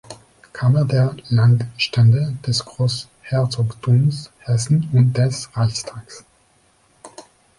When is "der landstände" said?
0.85-2.35